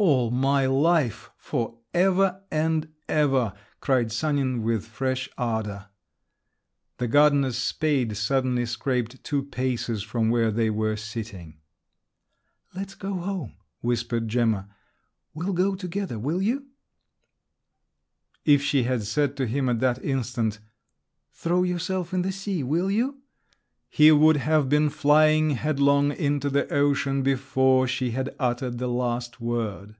[0.00, 5.88] "All my life, for ever and ever!" cried Sanin with fresh ardour.
[6.98, 11.58] The gardener's spade suddenly scraped two paces from where they were sitting.
[12.76, 14.68] "Let's go home," whispered Gemma:
[15.34, 16.68] "we'll go together—will you?"
[18.44, 20.60] If she had said to him at that instant
[21.32, 23.20] "Throw yourself in the sea, will you?"
[23.90, 29.40] he would have been flying headlong into the ocean before she had uttered the last
[29.40, 29.96] word.